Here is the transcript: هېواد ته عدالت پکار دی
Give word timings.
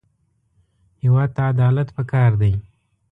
هېواد 1.03 1.29
ته 1.35 1.41
عدالت 1.53 1.87
پکار 1.97 2.31
دی 2.41 2.53